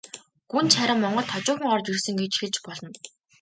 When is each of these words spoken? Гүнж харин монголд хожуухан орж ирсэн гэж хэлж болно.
Гүнж 0.51 0.71
харин 0.77 0.99
монголд 1.01 1.29
хожуухан 1.31 1.71
орж 1.75 1.85
ирсэн 1.93 2.15
гэж 2.21 2.33
хэлж 2.37 2.55
болно. 2.65 2.89